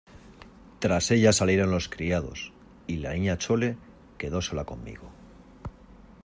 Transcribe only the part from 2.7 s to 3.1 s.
y